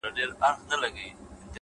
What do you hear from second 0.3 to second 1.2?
ضعف ماتوي،